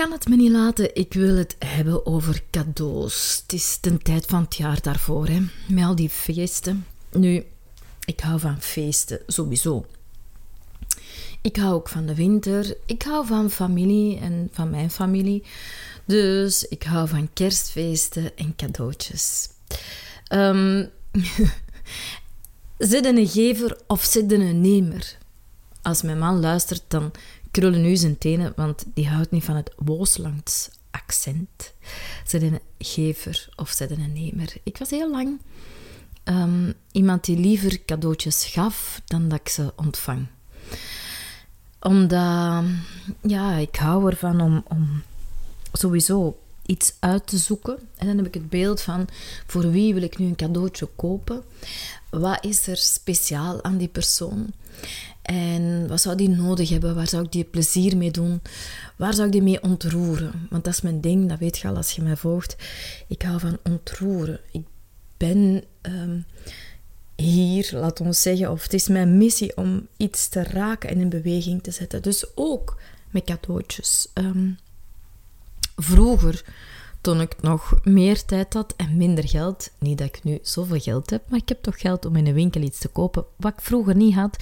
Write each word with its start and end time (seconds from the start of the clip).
Kan 0.00 0.12
het 0.12 0.28
me 0.28 0.36
niet 0.36 0.50
laten. 0.50 0.94
Ik 0.94 1.12
wil 1.12 1.36
het 1.36 1.56
hebben 1.58 2.06
over 2.06 2.42
cadeaus. 2.50 3.40
Het 3.42 3.52
is 3.52 3.78
de 3.80 3.98
tijd 3.98 4.26
van 4.26 4.42
het 4.42 4.56
jaar 4.56 4.80
daarvoor, 4.82 5.26
hè? 5.26 5.40
met 5.68 5.84
al 5.84 5.94
die 5.94 6.10
feesten. 6.10 6.86
Nu, 7.12 7.44
ik 8.04 8.20
hou 8.20 8.40
van 8.40 8.60
feesten, 8.60 9.20
sowieso. 9.26 9.86
Ik 11.40 11.56
hou 11.56 11.74
ook 11.74 11.88
van 11.88 12.06
de 12.06 12.14
winter. 12.14 12.76
Ik 12.86 13.02
hou 13.02 13.26
van 13.26 13.50
familie 13.50 14.18
en 14.18 14.48
van 14.52 14.70
mijn 14.70 14.90
familie. 14.90 15.44
Dus 16.04 16.68
ik 16.68 16.82
hou 16.82 17.08
van 17.08 17.30
kerstfeesten 17.32 18.36
en 18.36 18.56
cadeautjes. 18.56 19.48
Um, 20.32 20.90
zit 22.78 23.04
een 23.04 23.28
gever 23.28 23.78
of 23.86 24.04
zit 24.04 24.32
een 24.32 24.60
nemer? 24.60 25.18
Als 25.82 26.02
mijn 26.02 26.18
man 26.18 26.40
luistert, 26.40 26.82
dan 26.88 27.12
krullen 27.50 27.82
nu 27.82 27.96
zijn 27.96 28.18
tenen, 28.18 28.52
want 28.56 28.84
die 28.94 29.08
houdt 29.08 29.30
niet 29.30 29.44
van 29.44 29.56
het 29.56 29.72
Wooslands 29.76 30.70
accent. 30.90 31.74
Zet 32.26 32.42
een 32.42 32.60
gever 32.78 33.48
of 33.56 33.70
zet 33.70 33.90
een 33.90 34.12
nemer. 34.12 34.52
Ik 34.62 34.78
was 34.78 34.90
heel 34.90 35.10
lang 35.10 35.40
um, 36.24 36.74
iemand 36.92 37.24
die 37.24 37.38
liever 37.38 37.84
cadeautjes 37.84 38.44
gaf 38.44 39.00
dan 39.04 39.28
dat 39.28 39.40
ik 39.40 39.48
ze 39.48 39.72
ontvang. 39.76 40.26
Omdat, 41.80 42.64
ja, 43.20 43.54
ik 43.54 43.76
hou 43.76 44.10
ervan 44.10 44.40
om, 44.40 44.64
om 44.68 45.02
sowieso 45.72 46.38
iets 46.70 46.94
uit 46.98 47.26
te 47.26 47.38
zoeken. 47.38 47.78
En 47.96 48.06
dan 48.06 48.16
heb 48.16 48.26
ik 48.26 48.34
het 48.34 48.48
beeld 48.48 48.80
van 48.80 49.08
voor 49.46 49.70
wie 49.70 49.94
wil 49.94 50.02
ik 50.02 50.18
nu 50.18 50.26
een 50.26 50.36
cadeautje 50.36 50.88
kopen? 50.96 51.42
Wat 52.10 52.44
is 52.44 52.66
er 52.66 52.76
speciaal 52.76 53.64
aan 53.64 53.76
die 53.76 53.88
persoon? 53.88 54.52
En 55.22 55.88
wat 55.88 56.00
zou 56.00 56.16
die 56.16 56.28
nodig 56.28 56.68
hebben? 56.68 56.94
Waar 56.94 57.08
zou 57.08 57.24
ik 57.24 57.32
die 57.32 57.44
plezier 57.44 57.96
mee 57.96 58.10
doen? 58.10 58.40
Waar 58.96 59.14
zou 59.14 59.26
ik 59.26 59.32
die 59.32 59.42
mee 59.42 59.62
ontroeren? 59.62 60.46
Want 60.50 60.64
dat 60.64 60.72
is 60.72 60.80
mijn 60.80 61.00
ding, 61.00 61.28
dat 61.28 61.38
weet 61.38 61.58
je 61.58 61.68
al 61.68 61.76
als 61.76 61.92
je 61.92 62.02
mij 62.02 62.16
volgt. 62.16 62.56
Ik 63.08 63.22
hou 63.22 63.40
van 63.40 63.58
ontroeren. 63.64 64.40
Ik 64.52 64.64
ben 65.16 65.64
ehm, 65.80 66.20
hier, 67.16 67.70
laat 67.72 68.00
ons 68.00 68.22
zeggen, 68.22 68.50
of 68.50 68.62
het 68.62 68.74
is 68.74 68.88
mijn 68.88 69.18
missie 69.18 69.56
om 69.56 69.86
iets 69.96 70.28
te 70.28 70.42
raken 70.42 70.90
en 70.90 71.00
in 71.00 71.08
beweging 71.08 71.62
te 71.62 71.70
zetten. 71.70 72.02
Dus 72.02 72.24
ook 72.34 72.76
met 73.10 73.24
cadeautjes. 73.24 74.08
Um, 74.14 74.58
vroeger 75.82 76.44
toen 77.00 77.20
ik 77.20 77.36
nog 77.40 77.74
meer 77.84 78.24
tijd 78.24 78.54
had 78.54 78.74
en 78.76 78.96
minder 78.96 79.28
geld. 79.28 79.70
Niet 79.78 79.98
dat 79.98 80.06
ik 80.06 80.24
nu 80.24 80.38
zoveel 80.42 80.78
geld 80.78 81.10
heb, 81.10 81.22
maar 81.28 81.38
ik 81.38 81.48
heb 81.48 81.62
toch 81.62 81.80
geld 81.80 82.04
om 82.04 82.16
in 82.16 82.26
een 82.26 82.34
winkel 82.34 82.62
iets 82.62 82.78
te 82.78 82.88
kopen, 82.88 83.24
wat 83.36 83.52
ik 83.52 83.60
vroeger 83.60 83.96
niet 83.96 84.14
had. 84.14 84.36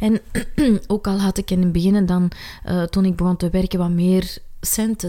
En 0.00 0.20
ook 0.86 1.06
al 1.06 1.20
had 1.20 1.38
ik 1.38 1.50
in 1.50 1.62
het 1.62 1.72
begin 1.72 2.06
dan, 2.06 2.30
uh, 2.66 2.82
toen 2.82 3.04
ik 3.04 3.16
begon 3.16 3.36
te 3.36 3.50
werken, 3.50 3.78
wat 3.78 3.90
meer 3.90 4.38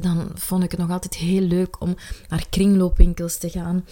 dan 0.00 0.30
vond 0.34 0.64
ik 0.64 0.70
het 0.70 0.80
nog 0.80 0.90
altijd 0.90 1.14
heel 1.14 1.40
leuk 1.40 1.80
om 1.80 1.96
naar 2.28 2.46
kringloopwinkels 2.50 3.36
te 3.36 3.50
gaan 3.50 3.84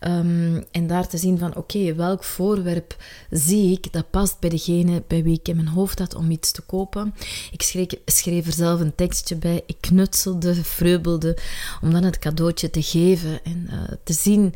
um, 0.00 0.64
en 0.70 0.86
daar 0.86 1.08
te 1.08 1.18
zien 1.18 1.38
van 1.38 1.56
oké, 1.56 1.94
welk 1.94 2.24
voorwerp 2.24 2.96
zie 3.30 3.72
ik 3.72 3.92
dat 3.92 4.10
past 4.10 4.40
bij 4.40 4.50
degene 4.50 5.02
bij 5.06 5.22
wie 5.22 5.38
ik 5.38 5.48
in 5.48 5.56
mijn 5.56 5.68
hoofd 5.68 5.98
had 5.98 6.14
om 6.14 6.30
iets 6.30 6.52
te 6.52 6.62
kopen. 6.62 7.14
Ik 7.50 7.62
schreef, 7.62 7.86
schreef 8.04 8.46
er 8.46 8.52
zelf 8.52 8.80
een 8.80 8.94
tekstje 8.94 9.36
bij, 9.36 9.62
ik 9.66 9.76
knutselde, 9.80 10.54
vreubelde, 10.54 11.38
om 11.82 11.90
dan 11.90 12.02
het 12.02 12.18
cadeautje 12.18 12.70
te 12.70 12.82
geven 12.82 13.44
en 13.44 13.68
uh, 13.70 13.82
te 14.04 14.12
zien 14.12 14.54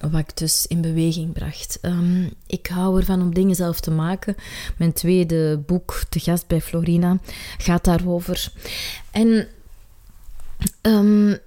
wat 0.00 0.20
ik 0.20 0.36
dus 0.36 0.66
in 0.66 0.80
beweging 0.80 1.32
bracht. 1.32 1.78
Um, 1.82 2.30
ik 2.46 2.66
hou 2.66 2.98
ervan 2.98 3.22
om 3.22 3.34
dingen 3.34 3.54
zelf 3.54 3.80
te 3.80 3.90
maken. 3.90 4.34
Mijn 4.76 4.92
tweede 4.92 5.58
boek, 5.66 6.02
De 6.08 6.20
Gast 6.20 6.46
bij 6.46 6.60
Florina, 6.60 7.18
gaat 7.58 7.84
daarover. 7.84 8.52
En 9.10 9.48
Um, 10.82 11.38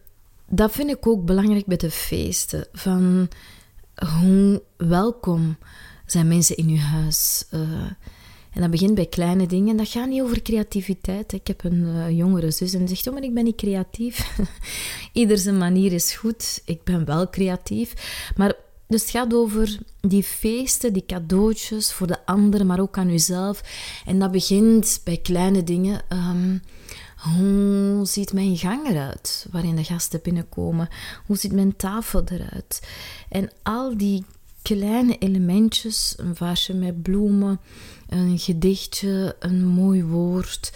dat 0.47 0.72
vind 0.72 0.90
ik 0.90 1.07
ook 1.07 1.25
belangrijk 1.25 1.66
bij 1.66 1.78
de 1.78 1.91
feesten. 1.91 2.68
Van 2.74 3.29
hoe 3.96 4.62
welkom 4.78 5.57
zijn 6.06 6.28
mensen 6.28 6.56
in 6.56 6.69
je 6.69 6.79
huis. 6.79 7.46
Uh, 7.53 7.59
en 8.53 8.62
dat 8.62 8.72
begint 8.72 8.96
bij 8.96 9.06
kleine 9.06 9.47
dingen. 9.47 9.78
Dat 9.78 9.88
gaat 9.88 10.07
niet 10.07 10.22
over 10.22 10.41
creativiteit. 10.41 11.34
Ik 11.34 11.47
heb 11.47 11.63
een 11.63 11.84
uh, 11.84 12.09
jongere 12.09 12.52
zus 12.52 12.73
en 12.73 12.79
die 12.79 12.88
zegt: 12.88 13.07
Oh, 13.07 13.13
maar 13.13 13.23
ik 13.23 13.34
ben 13.34 13.44
niet 13.44 13.56
creatief. 13.56 14.38
Ieder 15.13 15.38
zijn 15.38 15.57
manier 15.57 15.91
is 15.91 16.13
goed. 16.13 16.62
Ik 16.66 16.84
ben 16.84 17.06
wel 17.06 17.29
creatief. 17.29 17.94
Maar 18.35 18.53
dus 18.88 19.02
het 19.02 19.09
gaat 19.09 19.34
over 19.34 19.78
die 20.02 20.23
feesten, 20.23 20.94
die 20.94 21.06
cadeautjes 21.06 21.94
voor 21.94 22.07
de 22.07 22.25
anderen, 22.25 22.68
maar 22.68 22.79
ook 22.79 22.97
aan 22.97 23.12
jezelf. 23.12 23.63
En 24.06 24.19
dat 24.19 24.31
begint 24.31 25.02
bij 25.03 25.18
kleine 25.18 25.63
dingen. 25.63 26.02
Um, 26.09 26.62
hoe 27.16 27.72
ziet 28.06 28.34
mijn 28.34 28.58
gang 28.58 28.88
eruit 28.88 29.46
waarin 29.52 29.75
de 29.75 29.84
gasten 29.84 30.19
binnenkomen? 30.24 30.90
Hoe 31.25 31.38
ziet 31.38 31.52
mijn 31.52 31.75
tafel 31.75 32.24
eruit? 32.25 32.88
En 33.30 33.50
al 33.64 33.97
die 33.97 34.25
kleine 34.62 35.18
elementjes, 35.18 36.14
een 36.18 36.36
vaasje 36.36 36.74
met 36.74 37.02
bloemen, 37.02 37.59
een 38.09 38.40
gedichtje, 38.40 39.36
een 39.40 39.66
mooi 39.66 40.03
woord, 40.03 40.74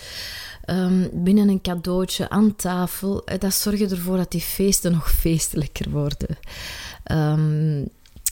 um, 0.66 1.10
binnen 1.14 1.50
een 1.50 1.62
cadeautje 1.62 2.30
aan 2.30 2.56
tafel, 2.56 3.26
eh, 3.26 3.40
dat 3.40 3.54
zorgt 3.54 3.92
ervoor 3.92 4.18
dat 4.18 4.32
die 4.32 4.42
feesten 4.42 4.92
nog 4.92 5.12
feestelijker 5.12 5.90
worden. 5.90 6.38
Um, 7.12 7.90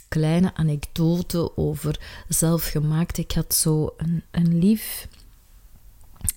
kleine 0.07 0.51
anekdote 0.55 1.57
over 1.57 1.99
zelfgemaakt. 2.27 3.17
Ik 3.17 3.31
had 3.31 3.53
zo 3.53 3.93
een, 3.97 4.23
een 4.31 4.59
lief 4.59 5.07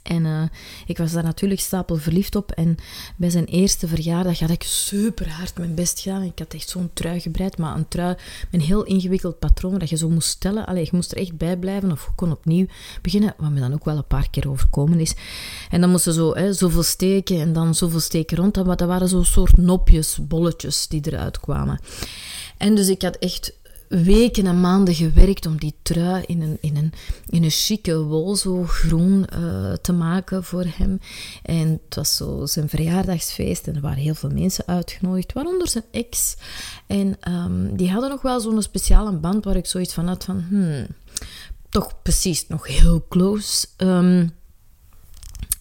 en 0.08 0.24
uh, 0.24 0.42
ik 0.86 0.98
was 0.98 1.12
daar 1.12 1.22
natuurlijk 1.22 1.60
stapel 1.60 1.96
verliefd 1.96 2.36
op. 2.36 2.50
En 2.50 2.76
bij 3.16 3.30
zijn 3.30 3.44
eerste 3.44 3.88
verjaardag 3.88 4.38
had 4.38 4.50
ik 4.50 4.62
super 4.62 5.30
hard 5.30 5.58
mijn 5.58 5.74
best 5.74 6.00
gedaan. 6.00 6.22
Ik 6.22 6.38
had 6.38 6.54
echt 6.54 6.68
zo'n 6.68 6.90
trui 6.92 7.20
gebreid, 7.20 7.58
maar 7.58 7.76
een 7.76 7.88
trui 7.88 8.14
met 8.50 8.60
een 8.60 8.66
heel 8.66 8.84
ingewikkeld 8.84 9.38
patroon 9.38 9.78
dat 9.78 9.88
je 9.88 9.96
zo 9.96 10.08
moest 10.08 10.28
stellen. 10.28 10.66
Allee, 10.66 10.84
je 10.84 10.90
moest 10.92 11.12
er 11.12 11.18
echt 11.18 11.36
bij 11.36 11.56
blijven 11.56 11.92
of 11.92 12.04
je 12.04 12.10
kon 12.14 12.30
opnieuw 12.30 12.66
beginnen, 13.02 13.34
wat 13.36 13.50
me 13.50 13.60
dan 13.60 13.72
ook 13.72 13.84
wel 13.84 13.96
een 13.96 14.06
paar 14.06 14.30
keer 14.30 14.50
overkomen 14.50 15.00
is. 15.00 15.14
En 15.70 15.80
dan 15.80 15.90
moesten 15.90 16.12
zo 16.12 16.34
hè, 16.34 16.52
zoveel 16.52 16.82
steken 16.82 17.40
en 17.40 17.52
dan 17.52 17.74
zoveel 17.74 18.00
steken 18.00 18.36
rond. 18.36 18.54
Dat 18.54 18.80
waren 18.80 19.08
zo 19.08 19.22
soort 19.22 19.56
nopjes, 19.56 20.18
bolletjes 20.22 20.88
die 20.88 21.00
eruit 21.04 21.40
kwamen. 21.40 21.80
En 22.56 22.74
dus 22.74 22.88
ik 22.88 23.02
had 23.02 23.16
echt 23.16 23.57
weken 23.88 24.46
en 24.46 24.60
maanden 24.60 24.94
gewerkt 24.94 25.46
om 25.46 25.58
die 25.58 25.74
trui 25.82 26.22
in 26.26 26.42
een, 26.42 26.58
in 26.60 26.76
een, 26.76 26.92
in 27.28 27.44
een 27.44 27.50
chique 27.50 27.98
wol, 27.98 28.36
zo 28.36 28.64
groen, 28.64 29.26
uh, 29.34 29.72
te 29.72 29.92
maken 29.92 30.44
voor 30.44 30.64
hem. 30.66 31.00
En 31.42 31.80
het 31.84 31.94
was 31.94 32.16
zo 32.16 32.46
zijn 32.46 32.68
verjaardagsfeest 32.68 33.66
en 33.66 33.74
er 33.74 33.80
waren 33.80 34.02
heel 34.02 34.14
veel 34.14 34.30
mensen 34.30 34.66
uitgenodigd, 34.66 35.32
waaronder 35.32 35.68
zijn 35.68 35.84
ex. 35.90 36.36
En 36.86 37.32
um, 37.32 37.76
die 37.76 37.90
hadden 37.90 38.10
nog 38.10 38.22
wel 38.22 38.40
zo'n 38.40 38.62
speciale 38.62 39.12
band 39.12 39.44
waar 39.44 39.56
ik 39.56 39.66
zoiets 39.66 39.94
van 39.94 40.06
had 40.06 40.24
van, 40.24 40.44
hmm, 40.48 40.86
toch 41.68 42.02
precies 42.02 42.48
nog 42.48 42.66
heel 42.66 43.06
close. 43.08 43.66
Um, 43.76 44.36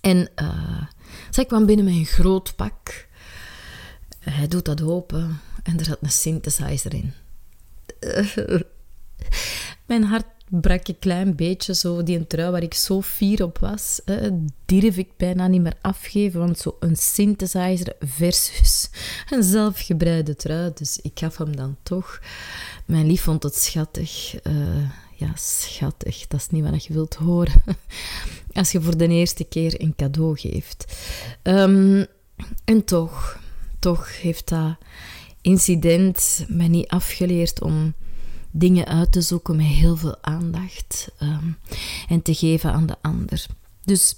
en 0.02 0.30
uh, 0.42 0.82
zij 1.30 1.46
kwam 1.46 1.66
binnen 1.66 1.86
met 1.86 1.94
een 1.94 2.06
groot 2.06 2.56
pak. 2.56 3.08
Hij 4.20 4.48
doet 4.48 4.66
dat 4.66 4.82
open 4.82 5.40
en 5.64 5.80
er 5.80 5.86
zat 5.86 5.98
een 6.02 6.12
synthesizer 6.12 6.94
in. 6.94 7.14
Mijn 9.88 10.04
hart 10.04 10.26
brak 10.50 10.88
een 10.88 11.00
klein 11.00 11.36
beetje 11.36 11.76
zo 11.76 12.04
die 12.04 12.28
trui 12.28 12.52
waar 12.52 12.64
ik 12.64 12.74
zo 12.74 13.02
fier 13.02 13.44
op 13.44 13.58
was. 13.58 14.02
Hè, 14.06 14.30
durf 14.66 14.98
ik 14.98 15.10
bijna 15.18 15.48
niet 15.48 15.62
meer 15.62 15.78
afgeven, 15.82 16.40
want 16.40 16.60
zo 16.60 16.78
een 16.80 16.96
synthesizer 16.96 17.96
versus 18.00 18.90
een 19.30 19.44
zelfgebreide 19.44 20.36
trui. 20.36 20.72
Dus 20.74 21.00
ik 21.02 21.20
gaf 21.20 21.38
hem 21.38 21.56
dan 21.56 21.78
toch. 21.84 22.20
Mijn 22.86 23.08
lief 23.08 23.22
vond 23.22 23.44
het 23.44 23.56
schattig. 23.56 24.36
Uh, 24.44 24.92
ja, 25.16 25.32
schattig. 25.36 26.28
Dat 26.28 26.40
is 26.40 26.48
niet 26.50 26.70
wat 26.70 26.86
je 26.86 26.94
wilt 26.94 27.16
horen. 27.16 27.64
Als 28.54 28.72
je 28.72 28.82
voor 28.82 28.98
de 28.98 29.08
eerste 29.08 29.44
keer 29.44 29.82
een 29.82 29.96
cadeau 29.96 30.38
geeft. 30.38 30.98
Um, 31.44 32.06
en 32.66 32.86
toch, 32.86 33.40
toch 33.80 34.22
heeft 34.22 34.50
dat 34.50 34.78
incident 35.48 36.46
mij 36.48 36.68
niet 36.68 36.88
afgeleerd 36.88 37.62
om 37.62 37.94
dingen 38.52 38.86
uit 38.86 39.12
te 39.12 39.22
zoeken 39.22 39.56
met 39.56 39.66
heel 39.66 39.98
veel 39.98 40.24
aandacht 40.24 41.12
um, 41.22 41.58
en 42.08 42.22
te 42.22 42.34
geven 42.34 42.74
aan 42.74 42.86
de 42.86 42.96
ander. 43.02 43.46
Dus 43.84 44.16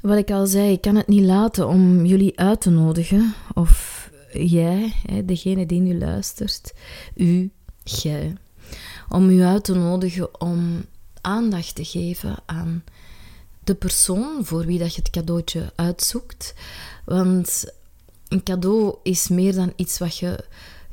wat 0.00 0.18
ik 0.18 0.30
al 0.30 0.46
zei, 0.46 0.72
ik 0.72 0.80
kan 0.80 0.96
het 0.96 1.08
niet 1.08 1.24
laten 1.24 1.68
om 1.68 2.06
jullie 2.06 2.38
uit 2.38 2.60
te 2.60 2.70
nodigen, 2.70 3.34
of 3.54 4.10
jij, 4.32 4.92
degene 5.24 5.66
die 5.66 5.80
nu 5.80 5.98
luistert, 5.98 6.74
u, 7.14 7.50
jij, 7.82 8.36
om 9.08 9.30
u 9.30 9.42
uit 9.42 9.64
te 9.64 9.74
nodigen 9.74 10.40
om 10.40 10.84
aandacht 11.20 11.74
te 11.74 11.84
geven 11.84 12.36
aan 12.46 12.84
de 13.64 13.74
persoon 13.74 14.44
voor 14.44 14.66
wie 14.66 14.78
dat 14.78 14.94
je 14.94 15.00
het 15.00 15.10
cadeautje 15.10 15.72
uitzoekt. 15.74 16.54
Want 17.04 17.64
een 18.28 18.42
cadeau 18.42 18.96
is 19.02 19.28
meer 19.28 19.54
dan 19.54 19.72
iets 19.76 19.98
wat 19.98 20.18
je 20.18 20.44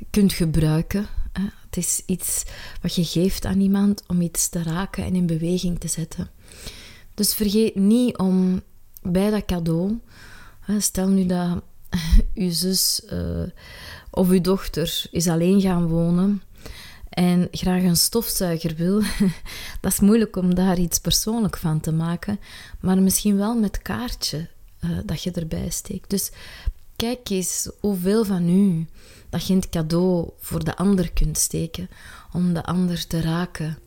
kunt 0.09 0.33
gebruiken. 0.33 1.07
Het 1.65 1.77
is 1.77 2.01
iets 2.05 2.43
wat 2.81 2.95
je 2.95 3.05
geeft 3.05 3.45
aan 3.45 3.59
iemand 3.59 4.03
om 4.07 4.21
iets 4.21 4.49
te 4.49 4.63
raken 4.63 5.03
en 5.03 5.15
in 5.15 5.25
beweging 5.25 5.79
te 5.79 5.87
zetten. 5.87 6.29
Dus 7.13 7.33
vergeet 7.33 7.75
niet 7.75 8.17
om 8.17 8.61
bij 9.01 9.29
dat 9.29 9.45
cadeau, 9.45 9.99
stel 10.77 11.07
nu 11.07 11.25
dat 11.25 11.61
uw 12.33 12.51
zus 12.51 13.01
uh, 13.13 13.43
of 14.09 14.29
uw 14.29 14.41
dochter 14.41 15.03
is 15.11 15.27
alleen 15.27 15.61
gaan 15.61 15.87
wonen 15.87 16.41
en 17.09 17.47
graag 17.51 17.83
een 17.83 17.95
stofzuiger 17.95 18.75
wil, 18.75 19.01
dat 19.81 19.91
is 19.91 19.99
moeilijk 19.99 20.35
om 20.35 20.55
daar 20.55 20.79
iets 20.79 20.99
persoonlijk 20.99 21.57
van 21.57 21.79
te 21.79 21.91
maken, 21.91 22.39
maar 22.79 23.01
misschien 23.01 23.37
wel 23.37 23.55
met 23.55 23.81
kaartje 23.81 24.49
uh, 24.83 24.97
dat 25.05 25.23
je 25.23 25.31
erbij 25.31 25.69
steekt. 25.69 26.09
Dus 26.09 26.31
kijk 27.01 27.29
eens 27.29 27.69
hoeveel 27.79 28.25
van 28.25 28.49
u 28.49 28.85
dat 29.29 29.47
je 29.47 29.55
het 29.55 29.69
cadeau 29.69 30.29
voor 30.39 30.63
de 30.63 30.75
ander 30.75 31.11
kunt 31.11 31.37
steken 31.37 31.89
om 32.33 32.53
de 32.53 32.63
ander 32.63 33.07
te 33.07 33.21
raken, 33.21 33.77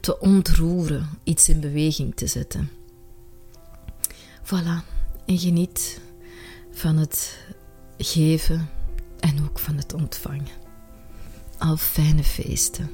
te 0.00 0.18
ontroeren, 0.20 1.08
iets 1.24 1.48
in 1.48 1.60
beweging 1.60 2.14
te 2.14 2.26
zetten. 2.26 2.70
Voilà, 4.42 4.84
en 5.26 5.38
geniet 5.38 6.00
van 6.70 6.96
het 6.96 7.38
geven 7.98 8.68
en 9.20 9.44
ook 9.44 9.58
van 9.58 9.76
het 9.76 9.94
ontvangen. 9.94 10.64
Al 11.58 11.76
fijne 11.76 12.24
feesten. 12.24 12.90